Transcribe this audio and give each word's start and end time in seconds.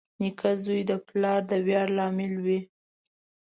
•نېک 0.19 0.39
زوی 0.63 0.81
د 0.89 0.91
پلار 1.07 1.39
د 1.49 1.51
ویاړ 1.65 1.87
لامل 1.97 2.31
وي. 2.45 2.59